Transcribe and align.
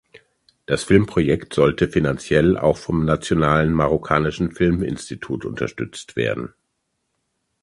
Das 0.65 0.83
Filmprojekt 0.83 1.53
sollte 1.53 1.87
finanziell 1.87 2.57
auch 2.57 2.77
vom 2.79 3.05
nationalen 3.05 3.71
marokkanischen 3.71 4.51
Filminstitut 4.51 5.45
unterstützt 5.45 6.15
werden. 6.15 6.55